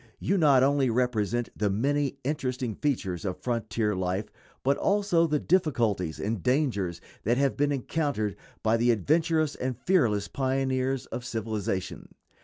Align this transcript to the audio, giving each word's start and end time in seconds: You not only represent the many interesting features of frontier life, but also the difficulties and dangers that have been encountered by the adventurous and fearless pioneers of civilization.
You 0.17 0.35
not 0.35 0.63
only 0.63 0.89
represent 0.89 1.49
the 1.55 1.69
many 1.69 2.17
interesting 2.23 2.73
features 2.73 3.23
of 3.23 3.37
frontier 3.37 3.95
life, 3.95 4.31
but 4.63 4.75
also 4.77 5.27
the 5.27 5.37
difficulties 5.37 6.19
and 6.19 6.41
dangers 6.41 6.99
that 7.23 7.37
have 7.37 7.55
been 7.55 7.71
encountered 7.71 8.35
by 8.63 8.77
the 8.77 8.89
adventurous 8.89 9.53
and 9.53 9.77
fearless 9.77 10.27
pioneers 10.27 11.05
of 11.05 11.23
civilization. 11.23 12.15